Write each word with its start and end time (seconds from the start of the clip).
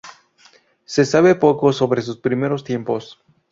Se 0.83 1.05
sabe 1.05 1.35
poco 1.35 1.71
sobre 1.73 2.01
sus 2.01 2.17
primeros 2.17 2.63
tiempos. 2.63 3.21